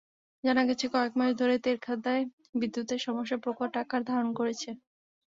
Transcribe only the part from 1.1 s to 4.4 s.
মাস ধরে তেরখাদায় বিদ্যুতের সমস্যা প্রকট আকার ধারণ